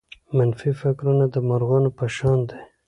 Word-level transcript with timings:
منفي 0.37 0.71
فکرونه 0.81 1.25
د 1.33 1.35
مرغانو 1.49 1.89
په 1.97 2.05
شان 2.15 2.39
دي. 2.49 2.59